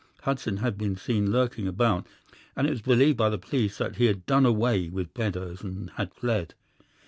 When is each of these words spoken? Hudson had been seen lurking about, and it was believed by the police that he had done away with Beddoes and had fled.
Hudson 0.23 0.57
had 0.57 0.79
been 0.79 0.95
seen 0.97 1.31
lurking 1.31 1.67
about, 1.67 2.07
and 2.55 2.65
it 2.65 2.71
was 2.71 2.81
believed 2.81 3.17
by 3.17 3.29
the 3.29 3.37
police 3.37 3.77
that 3.77 3.97
he 3.97 4.05
had 4.05 4.25
done 4.25 4.47
away 4.47 4.89
with 4.89 5.13
Beddoes 5.13 5.61
and 5.61 5.91
had 5.91 6.11
fled. 6.11 6.55